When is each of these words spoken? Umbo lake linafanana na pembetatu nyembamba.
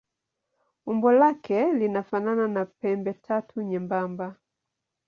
Umbo 0.85 1.11
lake 1.11 1.73
linafanana 1.77 2.47
na 2.47 2.63
pembetatu 2.79 3.61
nyembamba. 3.69 4.27